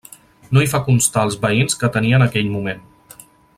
No 0.57 0.63
hi 0.63 0.69
fa 0.71 0.79
constar 0.87 1.25
els 1.29 1.37
veïns 1.45 1.79
que 1.83 1.91
tenia 1.99 2.19
en 2.21 2.27
aquell 2.29 2.51
moment. 2.57 2.83